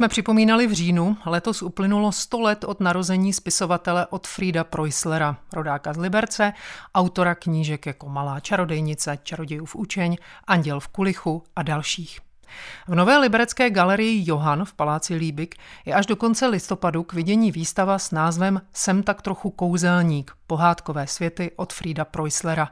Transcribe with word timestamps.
Jsme 0.00 0.08
připomínali 0.08 0.66
v 0.66 0.72
říjnu, 0.72 1.16
letos 1.26 1.62
uplynulo 1.62 2.12
100 2.12 2.40
let 2.40 2.64
od 2.64 2.80
narození 2.80 3.32
spisovatele 3.32 4.06
Otfrieda 4.06 4.64
Preusslera, 4.64 5.36
rodáka 5.52 5.92
z 5.92 5.96
Liberce, 5.96 6.52
autora 6.94 7.34
knížek 7.34 7.86
jako 7.86 8.08
Malá 8.08 8.40
čarodejnice, 8.40 9.18
Čarodějův 9.22 9.76
učeň, 9.76 10.16
Anděl 10.46 10.80
v 10.80 10.88
kulichu 10.88 11.44
a 11.56 11.62
dalších. 11.62 12.20
V 12.88 12.94
Nové 12.94 13.18
liberecké 13.18 13.70
galerii 13.70 14.30
Johan 14.30 14.64
v 14.64 14.74
paláci 14.74 15.14
Líbik 15.14 15.54
je 15.84 15.94
až 15.94 16.06
do 16.06 16.16
konce 16.16 16.46
listopadu 16.46 17.02
k 17.02 17.12
vidění 17.12 17.52
výstava 17.52 17.98
s 17.98 18.10
názvem 18.10 18.62
Sem 18.72 19.02
tak 19.02 19.22
trochu 19.22 19.50
kouzelník, 19.50 20.32
pohádkové 20.46 21.06
světy 21.06 21.52
od 21.56 21.72
Frida 21.72 22.04
Preusslera, 22.04 22.68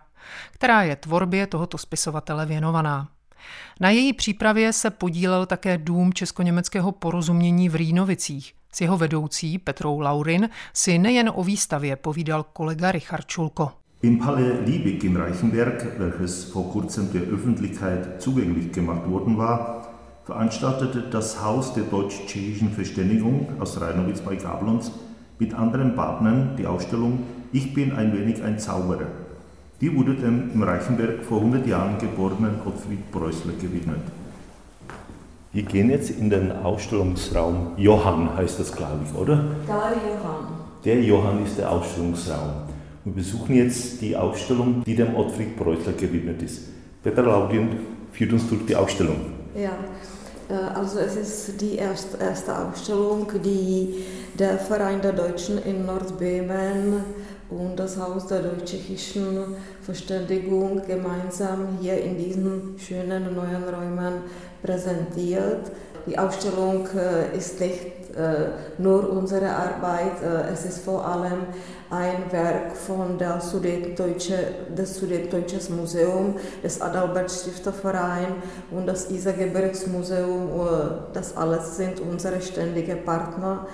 která 0.50 0.83
je 0.83 0.97
tvorbě 0.97 1.47
tohoto 1.47 1.78
spisovatele 1.78 2.47
věnovaná. 2.47 3.08
Na 3.81 3.91
její 3.91 4.12
přípravě 4.12 4.72
se 4.72 4.91
podílel 4.91 5.47
také 5.47 5.78
Dům 5.78 6.12
česko-německého 6.12 6.92
porozumění 6.92 7.69
v 7.69 7.75
Rýnovicích. 7.75 8.53
S 8.72 8.80
jeho 8.80 8.97
vedoucí 8.97 9.58
Petrou 9.58 10.00
Laurin 10.00 10.48
si 10.72 10.98
nejen 10.98 11.30
o 11.34 11.45
výstavě 11.45 11.97
povídal 11.97 12.42
kolega 12.42 12.92
Richard 12.92 13.27
Čulko. 13.27 13.72
Im 14.03 14.19
Palais 14.19 14.53
Liebig 14.67 15.05
in 15.05 15.17
Reichenberg, 15.17 15.98
welches 15.98 16.45
vor 16.45 16.64
kurzem 16.64 17.12
der 17.12 17.22
Öffentlichkeit 17.22 18.22
zugänglich 18.22 18.72
gemacht 18.72 19.11
worden 19.11 19.36
war, 19.36 19.89
veranstaltete 20.25 21.00
das 21.11 21.42
Haus 21.42 21.75
der 21.75 21.84
deutsch-tschechischen 21.84 22.70
Verständigung 22.70 23.48
aus 23.61 23.80
Rheinowitz 23.80 24.20
bei 24.20 24.36
Gablons 24.36 24.92
mit 25.39 25.55
anderen 25.55 25.95
Partnern 25.95 26.55
die 26.56 26.67
Ausstellung 26.67 27.19
Ich 27.52 27.75
bin 27.75 27.92
ein 27.92 28.12
wenig 28.12 28.42
ein 28.42 28.58
Zauberer. 28.58 29.06
Die 29.80 29.94
wurde 29.96 30.14
dem 30.14 30.50
im 30.52 30.62
Reichenberg 30.64 31.22
vor 31.22 31.38
100 31.38 31.64
Jahren 31.66 31.98
geborenen 31.98 32.56
Ottfried 32.66 33.12
Preußler 33.12 33.52
gewidmet. 33.60 34.00
Wir 35.52 35.62
gehen 35.62 35.88
jetzt 35.88 36.10
in 36.10 36.28
den 36.30 36.50
Ausstellungsraum 36.50 37.74
Johann, 37.76 38.36
heißt 38.36 38.58
das, 38.58 38.72
glaube 38.72 38.98
ich, 39.04 39.16
oder? 39.16 39.44
Galerie 39.68 39.94
Johann. 39.94 40.46
Der 40.84 41.00
Johann 41.00 41.44
ist 41.44 41.58
der 41.58 41.70
Ausstellungsraum. 41.70 42.50
Wir 43.04 43.12
besuchen 43.12 43.54
jetzt 43.54 44.00
die 44.00 44.16
Ausstellung, 44.16 44.82
die 44.84 44.96
dem 44.96 45.14
Ottfried 45.14 45.56
Preußler 45.56 45.92
gewidmet 45.92 46.42
ist. 46.42 46.62
Peter 47.04 47.22
Laudien 47.22 47.68
führt 48.12 48.32
uns 48.32 48.48
durch 48.48 48.66
die 48.66 48.74
Ausstellung. 48.74 49.16
Ja, 49.54 49.70
äh, 50.48 50.54
also 50.74 50.98
es 50.98 51.14
ist 51.14 51.60
die 51.60 51.76
erste, 51.76 52.18
erste 52.18 52.58
Ausstellung, 52.58 53.28
die 53.44 54.04
der 54.38 54.58
Verein 54.58 55.00
der 55.00 55.12
Deutschen 55.12 55.58
in 55.58 55.86
Nordböhmen 55.86 57.04
und 57.50 57.77
das 57.77 57.98
Haus 57.98 58.27
der 58.27 58.41
deutsch-tschechischen 58.41 59.56
Verständigung 59.80 60.82
gemeinsam 60.86 61.78
hier 61.80 61.98
in 62.02 62.18
diesen 62.18 62.78
schönen 62.78 63.34
neuen 63.34 63.64
Räumen 63.64 64.22
präsentiert. 64.62 65.70
Die 66.06 66.18
Ausstellung 66.18 66.89
äh, 66.95 67.36
ist 67.36 67.61
nicht 67.61 67.86
äh, 68.17 68.48
nur 68.78 69.11
unsere 69.11 69.50
Arbeit, 69.50 70.23
äh, 70.23 70.52
es 70.52 70.64
ist 70.64 70.78
vor 70.80 71.06
allem 71.06 71.46
ein 71.90 72.30
Werk 72.30 72.77
von 72.77 73.18
der 73.18 73.40
Sudetdeutsche, 73.40 74.39
des 74.77 74.96
Sudetdeutsches 74.96 75.70
Museum, 75.70 76.36
des 76.62 76.80
Adalbert 76.80 77.30
Stifter 77.30 77.73
Verein 77.73 78.42
und 78.70 78.86
das 78.86 79.11
Isargebirgsmuseum. 79.11 80.48
Das 81.12 81.36
alles 81.36 81.77
sind 81.77 82.00
unsere 82.00 82.40
ständigen 82.40 83.05
Partner 83.05 83.67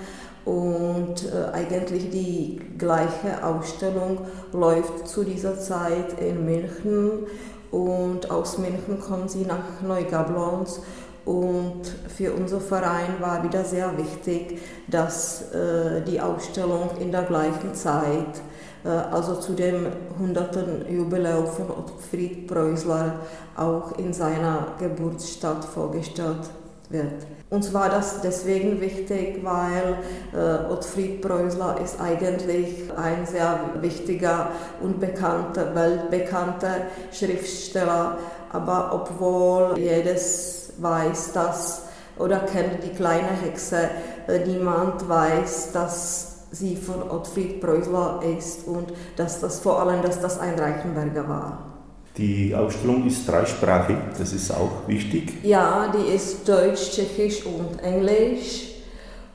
und 0.45 1.25
äh, 1.25 1.51
eigentlich 1.51 2.09
die 2.11 2.61
gleiche 2.77 3.43
Ausstellung 3.43 4.19
läuft 4.53 5.07
zu 5.07 5.23
dieser 5.23 5.59
Zeit 5.59 6.19
in 6.21 6.45
München 6.45 7.25
und 7.71 8.29
aus 8.29 8.57
München 8.57 8.99
kommen 8.99 9.27
sie 9.27 9.45
nach 9.45 9.81
Neugablons 9.81 10.81
und 11.25 11.81
für 12.15 12.33
unser 12.33 12.61
Verein 12.61 13.19
war 13.19 13.43
wieder 13.43 13.63
sehr 13.65 13.97
wichtig, 13.97 14.59
dass 14.87 15.51
äh, 15.53 16.01
die 16.03 16.21
Ausstellung 16.21 16.91
in 16.99 17.11
der 17.11 17.23
gleichen 17.23 17.73
Zeit, 17.73 18.41
äh, 18.83 18.89
also 18.89 19.35
zu 19.37 19.53
dem 19.53 19.87
100. 20.19 20.87
Jubiläum 20.87 21.47
von 21.47 21.71
Ottfried 21.71 22.47
Preußler, 22.47 23.15
auch 23.57 23.97
in 23.97 24.13
seiner 24.13 24.67
Geburtsstadt 24.77 25.65
vorgestellt 25.65 26.51
wird. 26.89 27.25
Uns 27.55 27.73
war 27.73 27.87
das 27.87 28.19
deswegen 28.19 28.81
wichtig, 28.81 29.39
weil 29.41 29.97
äh, 30.33 30.69
Ottfried 30.69 31.21
Preußler 31.21 31.79
ist 31.81 32.01
eigentlich 32.01 32.91
ein 32.97 33.25
sehr 33.25 33.57
wichtiger 33.79 34.49
und 34.81 34.99
bekannter, 34.99 35.73
weltbekannter 35.73 36.87
Schriftsteller. 37.13 38.17
Aber 38.51 38.91
obwohl 38.93 39.79
jedes 39.79 40.73
weiß, 40.79 41.31
dass 41.31 41.83
oder 42.19 42.39
kennt 42.39 42.83
die 42.83 42.93
kleine 42.93 43.31
Hexe, 43.41 43.89
äh, 44.27 44.39
niemand 44.45 45.07
weiß, 45.07 45.71
dass 45.71 46.47
sie 46.51 46.75
von 46.75 47.09
Ottfried 47.09 47.61
Preußler 47.61 48.19
ist 48.37 48.67
und 48.67 48.91
dass 49.15 49.39
das 49.39 49.61
vor 49.61 49.79
allem, 49.81 50.01
dass 50.01 50.19
das 50.19 50.39
ein 50.39 50.59
Reichenberger 50.59 51.29
war. 51.29 51.74
Die 52.17 52.55
Ausstellung 52.55 53.05
ist 53.05 53.27
dreisprachig, 53.27 53.97
das 54.17 54.31
ist 54.31 54.51
auch 54.51 54.87
wichtig. 54.87 55.33
Ja, 55.43 55.91
die 55.93 56.15
ist 56.15 56.47
Deutsch, 56.47 56.91
Tschechisch 56.91 57.45
und 57.45 57.81
Englisch. 57.83 58.71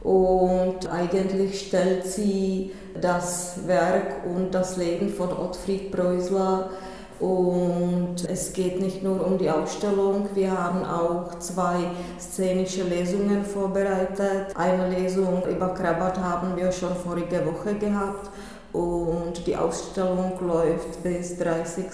Und 0.02 0.90
eigentlich 0.90 1.66
stellt 1.66 2.06
sie 2.06 2.72
das 2.98 3.66
Werk 3.66 4.24
und 4.24 4.54
das 4.54 4.78
Leben 4.78 5.10
von 5.10 5.30
Ottfried 5.30 5.92
Preußler 5.92 6.70
und 7.20 8.16
es 8.26 8.54
geht 8.54 8.80
nicht 8.80 9.02
nur 9.02 9.24
um 9.26 9.36
die 9.36 9.50
Ausstellung, 9.50 10.30
wir 10.34 10.58
haben 10.58 10.82
auch 10.86 11.38
zwei 11.38 11.76
szenische 12.18 12.82
Lesungen 12.84 13.44
vorbereitet. 13.44 14.56
Eine 14.56 14.88
Lesung 14.88 15.42
über 15.46 15.68
Krabat 15.74 16.18
haben 16.18 16.56
wir 16.56 16.72
schon 16.72 16.96
vorige 16.96 17.44
Woche 17.44 17.74
gehabt 17.74 18.30
und 18.72 19.46
die 19.46 19.56
Ausstellung 19.56 20.32
läuft 20.40 21.02
bis 21.02 21.38
30. 21.38 21.86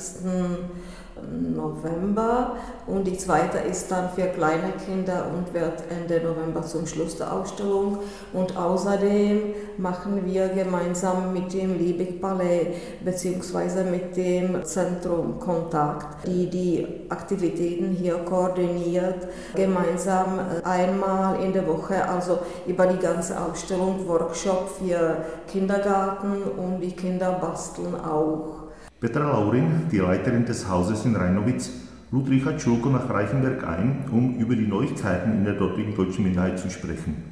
November 1.22 2.56
und 2.86 3.06
die 3.06 3.16
zweite 3.16 3.58
ist 3.58 3.90
dann 3.90 4.10
für 4.10 4.26
kleine 4.26 4.72
Kinder 4.84 5.26
und 5.34 5.52
wird 5.54 5.84
Ende 5.90 6.24
November 6.24 6.62
zum 6.62 6.86
Schluss 6.86 7.16
der 7.16 7.32
Ausstellung. 7.32 7.98
Und 8.32 8.56
außerdem 8.56 9.54
machen 9.78 10.22
wir 10.24 10.48
gemeinsam 10.48 11.32
mit 11.32 11.52
dem 11.52 11.78
Liebig 11.78 12.20
Palais 12.20 12.74
bzw. 13.04 13.84
mit 13.90 14.16
dem 14.16 14.64
Zentrum 14.64 15.38
Kontakt, 15.40 16.26
die 16.26 16.48
die 16.48 16.86
Aktivitäten 17.08 17.90
hier 17.90 18.16
koordiniert, 18.18 19.26
gemeinsam 19.54 20.38
einmal 20.64 21.42
in 21.42 21.52
der 21.52 21.66
Woche, 21.66 22.06
also 22.08 22.38
über 22.66 22.86
die 22.86 22.98
ganze 22.98 23.40
Ausstellung 23.40 24.06
Workshop 24.06 24.68
für 24.68 25.16
Kindergarten 25.48 26.42
und 26.56 26.80
die 26.80 26.92
Kinder 26.92 27.32
basteln 27.40 27.94
auch. 27.94 28.65
Petra 28.98 29.30
Laurin, 29.30 29.88
die 29.92 29.98
Leiterin 29.98 30.46
des 30.46 30.70
Hauses 30.70 31.04
in 31.04 31.14
Rheinowitz, 31.16 31.70
lud 32.10 32.30
Richard 32.30 32.62
Schulko 32.62 32.88
nach 32.88 33.10
Reichenberg 33.10 33.62
ein, 33.68 34.06
um 34.10 34.36
über 34.38 34.56
die 34.56 34.66
Neuigkeiten 34.66 35.32
in 35.32 35.44
der 35.44 35.52
dortigen 35.52 35.94
deutschen 35.94 36.24
Minderheit 36.24 36.58
zu 36.58 36.70
sprechen. 36.70 37.24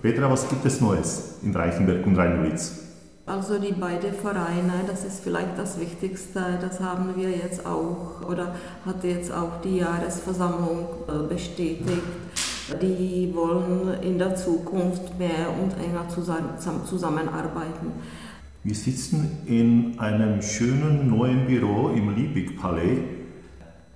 Petra, 0.00 0.30
was 0.30 0.48
gibt 0.48 0.64
es 0.64 0.80
Neues 0.80 1.38
in 1.42 1.52
Reichenberg 1.52 2.06
und 2.06 2.16
Rheinowitz? 2.16 2.84
Also 3.26 3.58
die 3.58 3.72
beiden 3.72 4.12
Vereine, 4.14 4.84
das 4.86 5.04
ist 5.04 5.24
vielleicht 5.24 5.58
das 5.58 5.80
Wichtigste, 5.80 6.58
das 6.60 6.78
haben 6.78 7.16
wir 7.16 7.30
jetzt 7.30 7.66
auch 7.66 8.24
oder 8.28 8.54
hat 8.86 9.02
jetzt 9.02 9.32
auch 9.32 9.60
die 9.64 9.78
Jahresversammlung 9.78 10.86
äh, 11.08 11.26
bestätigt. 11.28 12.02
Die 12.80 13.32
wollen 13.34 14.00
in 14.00 14.16
der 14.16 14.36
Zukunft 14.36 15.18
mehr 15.18 15.48
und 15.60 15.72
enger 15.84 16.08
zusammenarbeiten. 16.08 17.92
Wir 18.62 18.74
sitzen 18.74 19.38
in 19.46 19.98
einem 19.98 20.42
schönen 20.42 21.08
neuen 21.08 21.46
Büro 21.46 21.88
im 21.88 22.14
Liebig-Palais. 22.14 22.98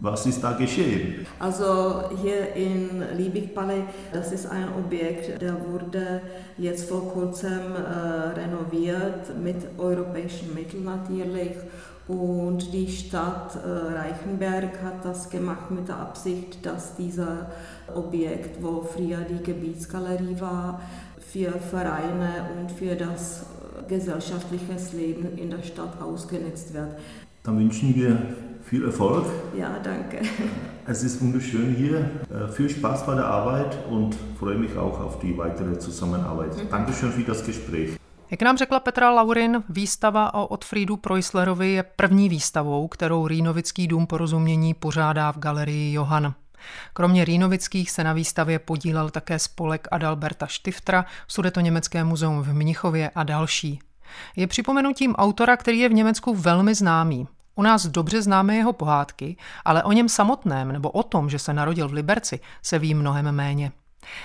Was 0.01 0.25
ist 0.25 0.43
da 0.43 0.53
geschehen? 0.53 1.27
Also 1.39 2.05
hier 2.23 2.55
in 2.55 3.03
Liebig-Palais, 3.15 3.83
das 4.11 4.33
ist 4.33 4.47
ein 4.47 4.69
Objekt, 4.73 5.39
der 5.43 5.57
wurde 5.67 6.23
jetzt 6.57 6.89
vor 6.89 7.13
kurzem 7.13 7.75
äh, 7.75 8.41
renoviert 8.41 9.39
mit 9.43 9.57
europäischen 9.77 10.55
Mitteln 10.55 10.85
natürlich. 10.85 11.57
Und 12.09 12.73
die 12.73 12.89
Stadt 12.89 13.57
äh, 13.57 13.69
Reichenberg 13.69 14.83
hat 14.83 15.05
das 15.05 15.29
gemacht 15.29 15.71
mit 15.71 15.89
der 15.89 15.99
Absicht, 15.99 16.65
dass 16.65 16.97
dieser 16.97 17.51
Objekt, 17.95 18.63
wo 18.63 18.81
früher 18.81 19.19
die 19.19 19.43
Gebietsgalerie 19.43 20.41
war, 20.41 20.81
für 21.19 21.53
Vereine 21.53 22.49
und 22.59 22.73
für 22.73 22.95
das 22.95 23.45
gesellschaftliche 23.89 24.77
Leben 24.97 25.39
in 25.39 25.51
der 25.51 25.63
Stadt 25.63 26.01
ausgenutzt 26.01 26.75
wird. 26.75 26.97
Dann 27.43 27.59
wünschen 27.59 27.95
wir 27.95 28.19
viel 28.63 28.85
Erfolg. 28.85 29.27
Ja, 29.57 29.79
danke. 29.83 30.23
Es 30.87 31.03
ist 31.03 31.21
wunderschön 31.23 31.75
hier. 31.75 32.11
Äh, 32.31 32.49
viel 32.53 32.69
Spaß 32.69 33.07
bei 33.07 33.15
der 33.15 33.25
Arbeit 33.25 33.79
und 33.91 34.15
freue 34.39 34.57
mich 34.57 34.77
auch 34.77 35.01
auf 35.01 35.19
die 35.19 35.37
weitere 35.37 35.79
Zusammenarbeit. 35.79 36.57
Mhm. 36.57 36.71
Dankeschön 36.71 37.13
für 37.13 37.23
das 37.23 37.45
Gespräch. 37.45 37.99
Jak 38.31 38.43
nám 38.43 38.57
řekla 38.57 38.81
Petra 38.81 39.11
Laurin, 39.11 39.63
výstava 39.69 40.35
o 40.35 40.47
Otfriedu 40.47 40.97
Preuslerovi 40.97 41.73
je 41.73 41.83
první 41.83 42.29
výstavou, 42.29 42.89
kterou 42.89 43.27
Rýnovický 43.27 43.89
dům 43.89 44.07
porozumění 44.07 44.75
pořádá 44.75 45.33
v 45.33 45.39
galerii 45.39 45.93
Johan. 45.93 46.35
Kromě 46.93 47.25
Rýnovických 47.25 47.91
se 47.91 48.05
na 48.05 48.13
výstavě 48.13 48.59
podílel 48.59 49.11
také 49.11 49.39
spolek 49.39 49.89
Adalberta 49.91 50.47
Štiftra, 50.47 51.05
Německé 51.61 52.05
muzeum 52.05 52.43
v 52.43 52.55
Mnichově 52.55 53.11
a 53.15 53.23
další. 53.23 53.79
Je 54.37 54.47
připomenutím 54.47 55.15
autora, 55.15 55.57
který 55.57 55.79
je 55.79 55.89
v 55.89 55.93
Německu 55.93 56.35
velmi 56.35 56.75
známý. 56.75 57.29
U 57.55 57.63
nás 57.63 57.87
dobře 57.87 58.23
známe 58.23 58.57
jeho 58.57 58.73
pohádky, 58.73 59.37
ale 59.65 59.83
o 59.83 59.93
něm 59.93 60.09
samotném 60.09 60.73
nebo 60.73 60.91
o 60.91 61.03
tom, 61.03 61.31
že 61.31 61.39
se 61.39 61.53
narodil 61.53 61.89
v 61.89 61.93
Liberci, 61.93 62.41
se 62.63 62.79
ví 62.79 62.95
mnohem 62.95 63.33
méně. 63.33 63.73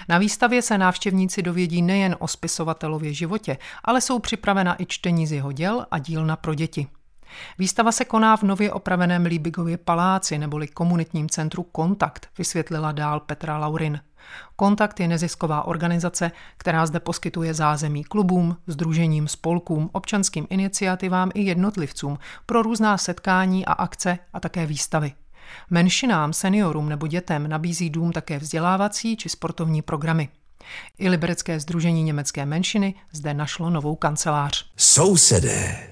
Na 0.09 0.17
výstavě 0.17 0.61
se 0.61 0.77
návštěvníci 0.77 1.41
dovědí 1.41 1.81
nejen 1.81 2.15
o 2.19 2.27
spisovatelově 2.27 3.13
životě, 3.13 3.57
ale 3.83 4.01
jsou 4.01 4.19
připravena 4.19 4.75
i 4.81 4.85
čtení 4.85 5.27
z 5.27 5.31
jeho 5.31 5.51
děl 5.51 5.85
a 5.91 5.99
dílna 5.99 6.35
pro 6.35 6.53
děti. 6.53 6.87
Výstava 7.59 7.91
se 7.91 8.05
koná 8.05 8.37
v 8.37 8.43
nově 8.43 8.71
opraveném 8.71 9.25
Líbigově 9.25 9.77
paláci 9.77 10.37
neboli 10.37 10.67
komunitním 10.67 11.29
centru 11.29 11.63
Kontakt, 11.63 12.27
vysvětlila 12.37 12.91
dál 12.91 13.19
Petra 13.19 13.57
Laurin. 13.57 14.01
Kontakt 14.55 14.99
je 14.99 15.07
nezisková 15.07 15.63
organizace, 15.63 16.31
která 16.57 16.85
zde 16.85 16.99
poskytuje 16.99 17.53
zázemí 17.53 18.03
klubům, 18.03 18.57
združením, 18.67 19.27
spolkům, 19.27 19.89
občanským 19.93 20.47
iniciativám 20.49 21.31
i 21.33 21.41
jednotlivcům 21.41 22.17
pro 22.45 22.61
různá 22.61 22.97
setkání 22.97 23.65
a 23.65 23.73
akce 23.73 24.17
a 24.33 24.39
také 24.39 24.65
výstavy. 24.65 25.13
Menšinám, 25.69 26.33
seniorům 26.33 26.89
nebo 26.89 27.07
dětem 27.07 27.47
nabízí 27.47 27.89
dům 27.89 28.11
také 28.11 28.39
vzdělávací 28.39 29.17
či 29.17 29.29
sportovní 29.29 29.81
programy. 29.81 30.29
I 30.97 31.09
Liberecké 31.09 31.59
združení 31.59 32.03
německé 32.03 32.45
menšiny 32.45 32.93
zde 33.11 33.33
našlo 33.33 33.69
novou 33.69 33.95
kancelář. 33.95 34.71
Sousedé. 34.77 35.89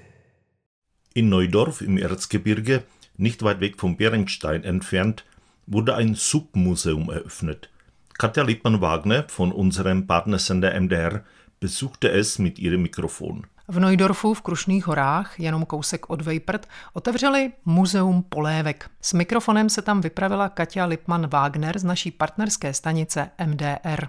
In 1.17 1.29
Neudorf 1.29 1.81
im 1.81 1.97
Erzgebirge, 1.97 2.83
nicht 3.17 3.41
weit 3.41 3.59
weg 3.59 3.79
vom 3.79 3.97
Bärenstein 3.97 4.63
entfernt, 4.63 5.25
wurde 5.65 5.95
ein 5.95 6.13
Submuseum 6.13 7.09
eröffnet. 7.09 7.71
Katja 8.19 8.43
Lippmann-Wagner 8.43 9.25
von 9.27 9.51
unserem 9.51 10.05
Partnersender 10.05 10.79
MDR 10.79 11.23
besuchte 11.59 12.11
es 12.11 12.37
mit 12.37 12.59
ihrem 12.59 12.83
Mikrofon. 12.83 13.47
V 13.67 13.79
Neudorfu 13.79 14.33
v 14.33 14.41
Krušných 14.41 14.87
horách, 14.87 15.39
jenom 15.39 15.65
kousek 15.65 16.09
od 16.09 16.21
Vejprt, 16.21 16.67
otevřeli 16.93 17.51
muzeum 17.65 18.23
polévek. 18.23 18.89
S 19.01 19.13
mikrofonem 19.13 19.69
se 19.69 19.81
tam 19.81 20.01
vypravila 20.01 20.49
Katja 20.49 20.85
Lippmann-Wagner 20.85 21.79
z 21.79 21.83
naší 21.83 22.11
partnerské 22.11 22.73
stanice 22.73 23.29
MDR. 23.45 24.07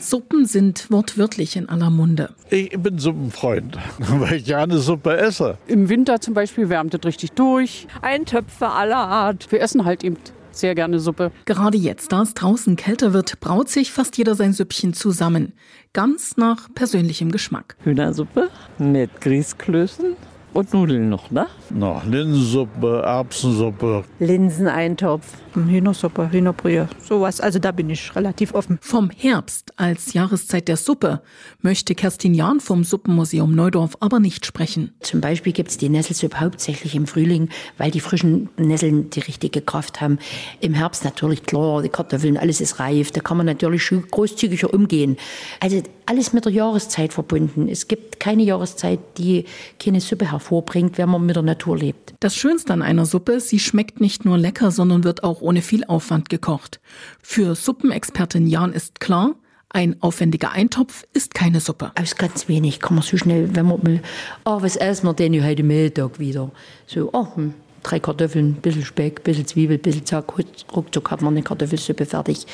Suppen 0.00 0.46
sind 0.46 0.90
wortwörtlich 0.90 1.56
in 1.56 1.68
aller 1.68 1.90
Munde. 1.90 2.30
Ich 2.48 2.70
bin 2.70 2.98
Suppenfreund, 2.98 3.76
weil 3.98 4.34
ich 4.38 4.44
gerne 4.46 4.78
Suppe 4.78 5.16
esse. 5.16 5.58
Im 5.66 5.88
Winter 5.88 6.20
zum 6.20 6.34
Beispiel 6.34 6.68
wärmt 6.68 6.94
es 6.94 7.04
richtig 7.04 7.32
durch. 7.32 7.86
Eintöpfe 8.00 8.68
aller 8.68 8.96
Art. 8.96 9.52
Wir 9.52 9.60
essen 9.60 9.84
halt 9.84 10.02
eben 10.02 10.16
sehr 10.52 10.74
gerne 10.74 10.98
Suppe. 10.98 11.30
Gerade 11.44 11.78
jetzt, 11.78 12.12
da 12.12 12.22
es 12.22 12.34
draußen 12.34 12.76
kälter 12.76 13.12
wird, 13.12 13.40
braut 13.40 13.68
sich 13.68 13.92
fast 13.92 14.16
jeder 14.18 14.34
sein 14.34 14.52
Süppchen 14.52 14.94
zusammen. 14.94 15.52
Ganz 15.92 16.36
nach 16.36 16.72
persönlichem 16.74 17.30
Geschmack. 17.30 17.76
Hühnersuppe 17.84 18.48
mit 18.78 19.20
Grießklößen 19.20 20.09
und 20.52 20.72
Nudeln 20.72 21.08
noch, 21.08 21.30
ne? 21.30 21.46
Na, 21.70 22.02
Linsensuppe, 22.04 23.02
Erbsensuppe. 23.04 24.04
Linseneintopf, 24.18 25.26
Hühnersuppe, 25.54 26.30
Hühnerbrühe, 26.30 26.88
sowas. 27.02 27.40
Also 27.40 27.58
da 27.58 27.72
bin 27.72 27.90
ich 27.90 28.14
relativ 28.16 28.54
offen. 28.54 28.78
Vom 28.80 29.10
Herbst 29.10 29.72
als 29.76 30.12
Jahreszeit 30.12 30.68
der 30.68 30.76
Suppe 30.76 31.22
möchte 31.62 31.94
Kerstin 31.94 32.34
Jahn 32.34 32.60
vom 32.60 32.84
Suppenmuseum 32.84 33.54
Neudorf 33.54 33.96
aber 34.00 34.20
nicht 34.20 34.46
sprechen. 34.46 34.92
Zum 35.00 35.20
Beispiel 35.20 35.52
gibt 35.52 35.70
es 35.70 35.78
die 35.78 35.88
Nesselsuppe 35.88 36.40
hauptsächlich 36.40 36.94
im 36.94 37.06
Frühling, 37.06 37.48
weil 37.78 37.90
die 37.90 38.00
frischen 38.00 38.48
Nesseln 38.56 39.10
die 39.10 39.20
richtige 39.20 39.60
Kraft 39.60 40.00
haben. 40.00 40.18
Im 40.60 40.74
Herbst 40.74 41.04
natürlich 41.04 41.44
klar, 41.44 41.82
die 41.82 41.88
Kartoffeln, 41.88 42.36
alles 42.36 42.60
ist 42.60 42.80
reif. 42.80 43.10
Da 43.10 43.20
kann 43.20 43.36
man 43.36 43.46
natürlich 43.46 43.88
großzügiger 44.10 44.72
umgehen. 44.72 45.16
Also 45.60 45.82
alles 46.06 46.32
mit 46.32 46.44
der 46.44 46.52
Jahreszeit 46.52 47.12
verbunden. 47.12 47.68
Es 47.68 47.86
gibt 47.86 48.18
keine 48.18 48.42
Jahreszeit, 48.42 48.98
die 49.16 49.44
keine 49.78 50.00
Suppe 50.00 50.30
hervorbringt, 50.40 50.98
wenn 50.98 51.08
man 51.08 51.24
mit 51.24 51.36
der 51.36 51.42
Natur 51.42 51.76
lebt. 51.76 52.14
Das 52.20 52.34
Schönste 52.34 52.72
an 52.72 52.82
einer 52.82 53.06
Suppe, 53.06 53.40
sie 53.40 53.58
schmeckt 53.58 54.00
nicht 54.00 54.24
nur 54.24 54.38
lecker, 54.38 54.70
sondern 54.70 55.04
wird 55.04 55.22
auch 55.22 55.40
ohne 55.40 55.62
viel 55.62 55.84
Aufwand 55.84 56.28
gekocht. 56.30 56.80
Für 57.22 57.54
Suppenexpertin 57.54 58.46
Jan 58.46 58.72
ist 58.72 59.00
klar, 59.00 59.34
ein 59.68 59.96
aufwendiger 60.02 60.50
Eintopf 60.50 61.04
ist 61.12 61.34
keine 61.34 61.60
Suppe. 61.60 61.92
Aus 62.00 62.16
ganz 62.16 62.48
wenig 62.48 62.80
kann 62.80 62.96
man 62.96 63.04
so 63.04 63.16
schnell, 63.16 63.54
wenn 63.54 63.66
man 63.66 63.84
will, 63.84 64.00
oh, 64.44 64.60
was 64.62 64.76
essen 64.76 65.06
wir 65.06 65.14
denn 65.14 65.44
heute 65.44 65.62
Mittag 65.62 66.18
wieder? 66.18 66.50
So, 66.86 67.10
oh, 67.12 67.28
hm, 67.36 67.54
drei 67.82 68.00
Kartoffeln, 68.00 68.48
ein 68.48 68.54
bisschen 68.54 68.84
Speck, 68.84 69.20
ein 69.20 69.22
bisschen 69.22 69.46
Zwiebel, 69.46 69.76
ein 69.76 69.82
bisschen 69.82 70.06
Zack, 70.06 70.32
ruckzuck 70.74 71.10
hat 71.10 71.22
man 71.22 71.34
eine 71.34 71.42
Kartoffelsuppe 71.42 72.06
fertig. 72.06 72.46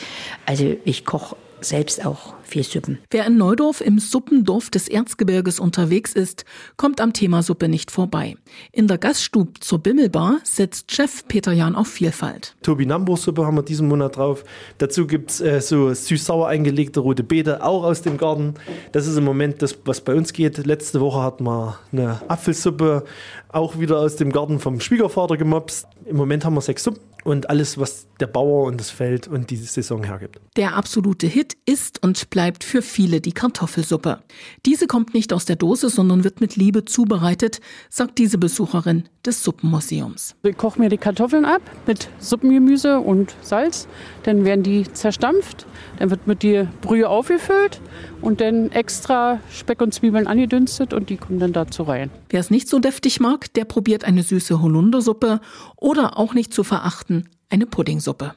Also 0.45 0.77
ich 0.85 1.07
koche 1.07 1.37
selbst 1.61 2.05
auch 2.05 2.35
viel 2.43 2.63
Suppen. 2.63 2.99
Wer 3.11 3.27
in 3.27 3.37
Neudorf 3.37 3.81
im 3.81 3.99
Suppendorf 3.99 4.71
des 4.71 4.89
Erzgebirges 4.89 5.59
unterwegs 5.59 6.13
ist, 6.13 6.45
kommt 6.77 7.01
am 7.01 7.13
Thema 7.13 7.43
Suppe 7.43 7.69
nicht 7.69 7.91
vorbei. 7.91 8.37
In 8.73 8.89
der 8.89 8.99
Gaststube 8.99 9.61
zur 9.61 9.81
Bimmelbar 9.81 10.39
setzt 10.45 10.93
Chef 10.93 11.27
Peter 11.29 11.53
Jan 11.53 11.75
auf 11.75 11.89
Vielfalt. 11.89 12.55
Turbinambur-Suppe 12.63 13.45
haben 13.45 13.57
wir 13.57 13.63
diesen 13.63 13.89
Monat 13.89 14.17
drauf. 14.17 14.45
Dazu 14.79 15.07
gibt's 15.07 15.41
äh, 15.41 15.61
so 15.61 15.93
süß-sauer 15.93 16.49
eingelegte 16.49 17.01
rote 17.01 17.23
Beete, 17.23 17.63
auch 17.65 17.85
aus 17.85 18.03
dem 18.03 18.17
Garten. 18.17 18.55
Das 18.93 19.07
ist 19.07 19.17
im 19.17 19.25
Moment 19.25 19.63
das, 19.63 19.77
was 19.85 20.01
bei 20.01 20.15
uns 20.15 20.33
geht. 20.33 20.65
Letzte 20.67 21.01
Woche 21.01 21.23
hatten 21.23 21.45
wir 21.45 21.79
eine 21.93 22.21
Apfelsuppe, 22.29 23.05
auch 23.49 23.79
wieder 23.79 23.99
aus 23.99 24.17
dem 24.17 24.33
Garten 24.33 24.61
vom 24.61 24.81
Schwiegervater 24.81 25.37
gemopst. 25.37 25.87
Im 26.05 26.17
Moment 26.17 26.45
haben 26.45 26.55
wir 26.55 26.61
sechs 26.61 26.85
Suppen 26.85 27.01
und 27.27 27.51
alles, 27.51 27.77
was 27.77 28.07
der 28.21 28.29
Bauer 28.29 28.67
und 28.67 28.79
das 28.79 28.91
Feld 28.91 29.27
und 29.29 29.51
die 29.51 29.57
Saison 29.57 30.05
hergibt. 30.05 30.41
Der 30.57 30.77
absolute 30.77 31.27
Hit 31.27 31.57
ist 31.67 32.03
und 32.03 32.31
bleibt 32.31 32.65
für 32.65 32.81
viele 32.81 33.21
die 33.21 33.33
Kartoffelsuppe. 33.33 34.21
Diese 34.65 34.87
kommt 34.87 35.13
nicht 35.13 35.33
aus 35.33 35.45
der 35.45 35.57
Dose, 35.57 35.91
sondern 35.91 36.25
wird 36.25 36.41
mit 36.41 36.57
Liebe 36.57 36.85
zubereitet, 36.85 37.61
sagt 37.91 38.19
diese 38.19 38.39
Besucherin 38.39 39.09
des 39.27 39.43
Suppenmuseums. 39.43 40.37
Ich 40.45 40.57
koche 40.57 40.81
mir 40.81 40.89
die 40.89 40.99
Kartoffeln 40.99 41.45
ab 41.45 41.61
mit 41.87 42.09
Suppengemüse 42.21 43.01
und 43.01 43.35
Salz. 43.43 43.89
Dann 44.23 44.45
werden 44.45 44.63
die 44.63 44.85
zerstampft. 44.93 45.67
Dann 45.99 46.11
wird 46.11 46.27
mit 46.27 46.43
die 46.43 46.67
Brühe 46.81 47.09
aufgefüllt 47.09 47.81
und 48.21 48.41
dann 48.41 48.71
extra 48.71 49.41
Speck 49.51 49.83
und 49.83 49.93
Zwiebeln 49.93 50.27
angedünstet 50.27 50.93
und 50.93 51.11
die 51.11 51.17
kommen 51.17 51.41
dann 51.41 51.53
dazu 51.53 51.83
rein. 51.83 52.11
Wer 52.29 52.41
es 52.41 52.51
nicht 52.51 52.69
so 52.69 52.79
deftig 52.79 53.21
mag, 53.21 53.53
der 53.55 53.65
probiert 53.65 54.05
eine 54.05 54.23
süße 54.23 54.63
Holundersuppe 54.63 55.41
oder 55.87 56.19
auch 56.19 56.35
nicht 56.35 56.53
zu 56.53 56.65
verachten, 56.65 57.29
eine 57.49 57.65
Puddingsuppe. 57.65 58.35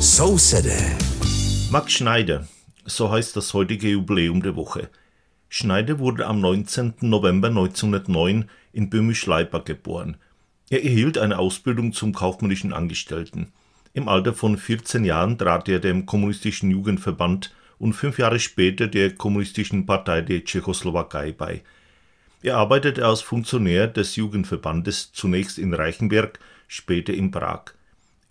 So 0.00 0.36
Max 1.70 1.92
Schneider, 1.92 2.48
so 2.84 3.12
heißt 3.12 3.36
das 3.36 3.54
heutige 3.54 3.88
Jubiläum 3.88 4.42
der 4.42 4.56
Woche. 4.56 4.90
Schneider 5.48 6.00
wurde 6.00 6.26
am 6.26 6.40
19. 6.40 6.94
November 7.02 7.46
1909 7.46 8.50
in 8.72 8.90
Böhmisch-Leibach 8.90 9.64
geboren. 9.64 10.16
Er 10.68 10.82
erhielt 10.82 11.16
eine 11.16 11.38
Ausbildung 11.38 11.92
zum 11.92 12.12
kaufmännischen 12.12 12.72
Angestellten. 12.72 13.52
Im 13.92 14.08
Alter 14.08 14.34
von 14.34 14.58
14 14.58 15.04
Jahren 15.04 15.38
trat 15.38 15.68
er 15.68 15.78
dem 15.78 16.06
Kommunistischen 16.06 16.72
Jugendverband 16.72 17.54
und 17.78 17.92
fünf 17.92 18.18
Jahre 18.18 18.40
später 18.40 18.88
der 18.88 19.14
Kommunistischen 19.14 19.86
Partei 19.86 20.22
der 20.22 20.42
Tschechoslowakei 20.42 21.30
bei. 21.30 21.62
Er 22.42 22.56
arbeitete 22.56 23.06
als 23.06 23.20
Funktionär 23.20 23.86
des 23.86 24.16
Jugendverbandes 24.16 25.12
zunächst 25.12 25.58
in 25.58 25.74
Reichenberg, 25.74 26.40
später 26.66 27.14
in 27.14 27.30
Prag. 27.30 27.74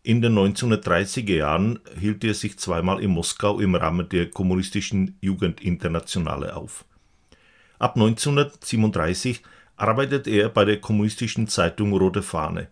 In 0.03 0.21
den 0.21 0.37
1930er 0.37 1.35
Jahren 1.35 1.79
hielt 1.97 2.23
er 2.23 2.33
sich 2.33 2.59
zweimal 2.59 3.01
in 3.01 3.11
Moskau 3.11 3.59
im 3.59 3.75
Rahmen 3.75 4.09
der 4.09 4.29
kommunistischen 4.29 5.17
Jugendinternationale 5.21 6.55
auf. 6.55 6.83
Ab 7.79 7.95
1937 7.95 9.43
arbeitete 9.77 10.29
er 10.29 10.49
bei 10.49 10.65
der 10.65 10.81
kommunistischen 10.81 11.47
Zeitung 11.47 11.93
Rote 11.93 12.21
Fahne. 12.21 12.67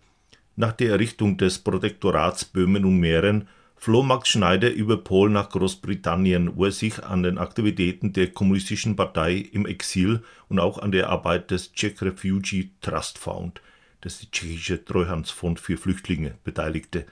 Nach 0.55 0.73
der 0.73 0.91
Errichtung 0.91 1.37
des 1.37 1.59
Protektorats 1.59 2.43
Böhmen 2.43 2.83
und 2.83 2.99
Mähren 2.99 3.47
floh 3.79 4.03
Max 4.03 4.27
Schneider 4.27 4.73
über 4.73 4.97
Polen 4.97 5.31
nach 5.31 5.49
Großbritannien, 5.49 6.57
wo 6.57 6.65
er 6.65 6.71
sich 6.71 7.01
an 7.01 7.23
den 7.23 7.37
Aktivitäten 7.37 8.11
der 8.11 8.27
Kommunistischen 8.27 8.97
Partei 8.97 9.37
im 9.37 9.65
Exil 9.65 10.21
und 10.49 10.59
auch 10.59 10.79
an 10.79 10.91
der 10.91 11.09
Arbeit 11.09 11.49
des 11.49 11.71
Czech 11.71 12.01
Refugee 12.01 12.71
Trust 12.81 13.17
Fund, 13.17 13.61
das 14.01 14.19
die 14.19 14.29
tschechische 14.29 14.83
Treuhandsfonds 14.83 15.61
für 15.61 15.77
Flüchtlinge, 15.77 16.35
beteiligte. 16.43 17.05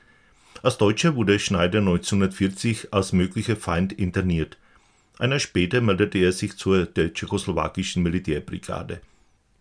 Als 0.61 0.77
Deutscher 0.77 1.15
wurde 1.15 1.39
Schneider 1.39 1.79
1940 1.79 2.93
als 2.93 3.13
möglicher 3.13 3.55
Feind 3.55 3.93
interniert. 3.93 4.57
Ein 5.19 5.31
Jahr 5.31 5.39
später 5.39 5.79
meldete 5.79 6.17
er 6.17 6.33
sich 6.33 6.57
zur 6.57 6.85
der 6.85 7.13
tschechoslowakischen 7.13 8.03
Militärbrigade. 8.03 8.99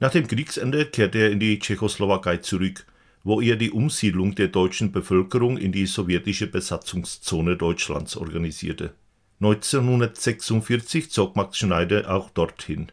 Nach 0.00 0.10
dem 0.10 0.26
Kriegsende 0.26 0.86
kehrte 0.86 1.18
er 1.18 1.30
in 1.30 1.38
die 1.38 1.60
Tschechoslowakei 1.60 2.38
zurück 2.38 2.84
wo 3.26 3.40
er 3.40 3.56
die 3.56 3.72
Umsiedlung 3.72 4.36
der 4.36 4.46
deutschen 4.46 4.92
Bevölkerung 4.92 5.58
in 5.58 5.72
die 5.72 5.86
sowjetische 5.86 6.46
Besatzungszone 6.46 7.56
Deutschlands 7.56 8.16
organisierte. 8.16 8.94
1946 9.40 11.10
zog 11.10 11.34
Max 11.34 11.58
Schneider 11.58 12.08
auch 12.08 12.30
dorthin. 12.30 12.92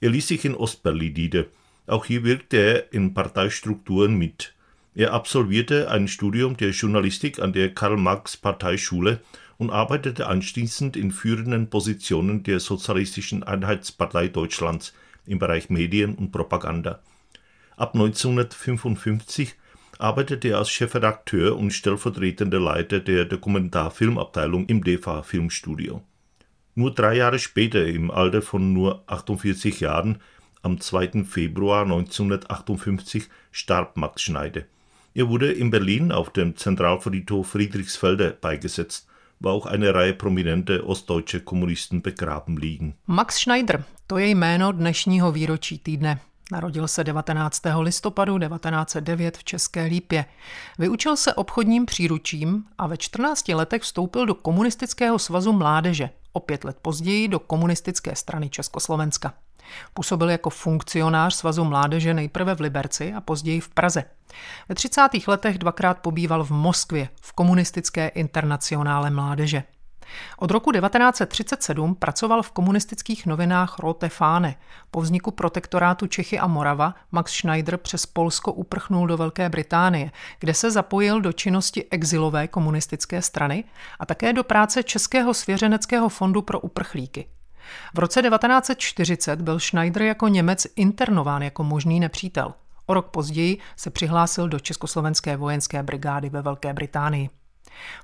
Er 0.00 0.08
ließ 0.08 0.28
sich 0.28 0.46
in 0.46 0.54
Ostberlin 0.54 1.12
nieder. 1.12 1.44
Auch 1.86 2.06
hier 2.06 2.24
wirkte 2.24 2.56
er 2.56 2.92
in 2.94 3.12
Parteistrukturen 3.12 4.16
mit. 4.16 4.54
Er 4.94 5.12
absolvierte 5.12 5.90
ein 5.90 6.08
Studium 6.08 6.56
der 6.56 6.70
Journalistik 6.70 7.38
an 7.38 7.52
der 7.52 7.74
Karl-Marx-Parteischule 7.74 9.20
und 9.58 9.68
arbeitete 9.68 10.28
anschließend 10.28 10.96
in 10.96 11.10
führenden 11.10 11.68
Positionen 11.68 12.42
der 12.42 12.58
Sozialistischen 12.58 13.42
Einheitspartei 13.42 14.28
Deutschlands 14.28 14.94
im 15.26 15.38
Bereich 15.38 15.68
Medien 15.68 16.14
und 16.14 16.32
Propaganda. 16.32 17.02
Ab 17.76 17.94
1955 17.94 19.54
arbeitete 19.98 20.48
er 20.48 20.58
als 20.58 20.70
Chefredakteur 20.70 21.56
und 21.58 21.72
stellvertretender 21.72 22.58
Leiter 22.58 23.00
der 23.00 23.26
Dokumentarfilmabteilung 23.26 24.66
im 24.66 24.82
DEFA 24.82 25.22
Filmstudio. 25.22 26.02
Nur 26.74 26.94
drei 26.94 27.16
Jahre 27.16 27.38
später, 27.38 27.86
im 27.86 28.10
Alter 28.10 28.40
von 28.40 28.72
nur 28.72 29.02
48 29.06 29.80
Jahren, 29.80 30.22
am 30.62 30.80
2. 30.80 31.24
Februar 31.24 31.82
1958, 31.82 33.28
starb 33.50 33.96
Max 33.96 34.22
Schneider. 34.22 34.62
Er 35.14 35.28
wurde 35.28 35.52
in 35.52 35.70
Berlin 35.70 36.12
auf 36.12 36.30
dem 36.30 36.56
Zentralfriedhof 36.56 37.48
Friedrichsfelde 37.48 38.36
beigesetzt, 38.40 39.06
wo 39.40 39.50
auch 39.50 39.66
eine 39.66 39.94
Reihe 39.94 40.14
prominente 40.14 40.86
ostdeutsche 40.86 41.40
Kommunisten 41.40 42.02
begraben 42.02 42.56
liegen. 42.56 42.94
Max 43.06 43.40
Schneider, 43.40 43.84
to 44.06 44.18
je 44.18 44.28
jméno 44.28 44.72
dnešního 44.72 45.32
výročí 45.32 45.78
týdne. 45.78 46.20
Narodil 46.52 46.88
se 46.88 47.04
19. 47.04 47.62
listopadu 47.80 48.38
1909 48.38 49.36
v 49.36 49.44
České 49.44 49.84
Lípě. 49.84 50.24
Vyučil 50.78 51.16
se 51.16 51.34
obchodním 51.34 51.86
příručím 51.86 52.64
a 52.78 52.86
ve 52.86 52.96
14 52.96 53.48
letech 53.48 53.82
vstoupil 53.82 54.26
do 54.26 54.34
Komunistického 54.34 55.18
svazu 55.18 55.52
mládeže, 55.52 56.10
o 56.32 56.40
pět 56.40 56.64
let 56.64 56.76
později 56.82 57.28
do 57.28 57.38
Komunistické 57.38 58.16
strany 58.16 58.50
Československa. 58.50 59.34
Působil 59.94 60.30
jako 60.30 60.50
funkcionář 60.50 61.34
Svazu 61.34 61.64
mládeže 61.64 62.14
nejprve 62.14 62.54
v 62.54 62.60
Liberci 62.60 63.12
a 63.12 63.20
později 63.20 63.60
v 63.60 63.68
Praze. 63.68 64.04
Ve 64.68 64.74
30. 64.74 65.08
letech 65.26 65.58
dvakrát 65.58 65.98
pobýval 65.98 66.44
v 66.44 66.50
Moskvě 66.50 67.08
v 67.22 67.32
komunistické 67.32 68.08
internacionále 68.08 69.10
mládeže. 69.10 69.62
Od 70.38 70.50
roku 70.50 70.72
1937 70.72 71.94
pracoval 71.94 72.42
v 72.42 72.50
komunistických 72.50 73.26
novinách 73.26 73.78
Rote 73.78 74.08
Fáne. 74.08 74.56
Po 74.90 75.00
vzniku 75.00 75.30
protektorátu 75.30 76.06
Čechy 76.06 76.38
a 76.38 76.46
Morava 76.46 76.94
Max 77.12 77.32
Schneider 77.32 77.76
přes 77.76 78.06
Polsko 78.06 78.52
uprchnul 78.52 79.06
do 79.06 79.16
Velké 79.16 79.48
Británie, 79.48 80.10
kde 80.38 80.54
se 80.54 80.70
zapojil 80.70 81.20
do 81.20 81.32
činnosti 81.32 81.84
exilové 81.90 82.48
komunistické 82.48 83.22
strany 83.22 83.64
a 83.98 84.06
také 84.06 84.32
do 84.32 84.44
práce 84.44 84.82
Českého 84.82 85.34
svěřeneckého 85.34 86.08
fondu 86.08 86.42
pro 86.42 86.60
uprchlíky. 86.60 87.28
V 87.94 87.98
roce 87.98 88.22
1940 88.22 89.40
byl 89.40 89.60
Schneider 89.60 90.02
jako 90.02 90.28
Němec 90.28 90.66
internován 90.76 91.42
jako 91.42 91.64
možný 91.64 92.00
nepřítel. 92.00 92.54
O 92.86 92.94
rok 92.94 93.08
později 93.08 93.58
se 93.76 93.90
přihlásil 93.90 94.48
do 94.48 94.60
Československé 94.60 95.36
vojenské 95.36 95.82
brigády 95.82 96.30
ve 96.30 96.42
Velké 96.42 96.72
Británii. 96.72 97.30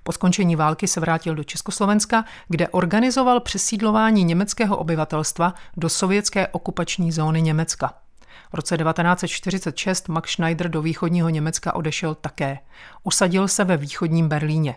Po 0.03 0.13
skončení 0.13 0.57
války 0.57 0.89
se 0.89 1.01
vrátil 1.01 1.35
do 1.35 1.45
Československa, 1.45 2.25
kde 2.49 2.69
organizoval 2.69 3.41
přesídlování 3.41 4.25
německého 4.25 4.77
obyvatelstva 4.77 5.55
do 5.77 5.89
sovětské 5.89 6.49
okupační 6.49 7.13
zóny 7.13 7.43
Německa. 7.43 7.95
V 8.53 8.55
roce 8.55 8.79
1946 8.79 10.09
Max 10.09 10.31
Schneider 10.31 10.69
do 10.69 10.83
východního 10.83 11.29
Německa 11.29 11.75
odešel 11.75 12.15
také. 12.15 12.59
Usadil 13.03 13.49
se 13.49 13.65
ve 13.65 13.77
východním 13.77 14.29
Berlíně. 14.29 14.77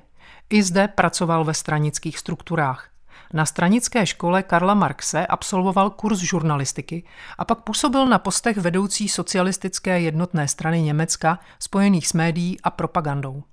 I 0.49 0.63
zde 0.63 0.87
pracoval 0.87 1.43
ve 1.43 1.53
stranických 1.53 2.19
strukturách. 2.19 2.89
Na 3.33 3.45
stranické 3.45 4.05
škole 4.05 4.43
Karla 4.43 4.73
Marxe 4.73 5.27
absolvoval 5.27 5.89
kurz 5.89 6.19
žurnalistiky 6.19 7.03
a 7.37 7.45
pak 7.45 7.61
působil 7.61 8.07
na 8.07 8.19
postech 8.19 8.57
vedoucí 8.57 9.09
socialistické 9.09 10.01
jednotné 10.01 10.47
strany 10.47 10.81
Německa 10.81 11.39
spojených 11.59 12.07
s 12.07 12.13
médií 12.13 12.61
a 12.61 12.69
propagandou. 12.69 13.43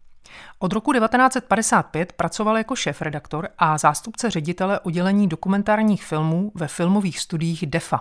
Od 0.59 0.73
roku 0.73 0.93
1955 0.93 2.13
pracoval 2.13 2.59
jako 2.59 2.77
šéf-redaktor 2.77 3.49
a 3.59 3.79
zástupce 3.79 4.31
ředitele 4.31 4.81
oddělení 4.81 5.29
dokumentárních 5.29 6.05
filmů 6.05 6.53
ve 6.55 6.69
filmových 6.69 7.21
studiích 7.21 7.67
DEFA. 7.67 8.01